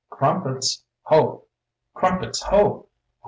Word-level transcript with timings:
Crumpets 0.09 0.83
Ho, 1.03 1.45
Crumpets 1.93 2.41
Ho! 2.45 2.87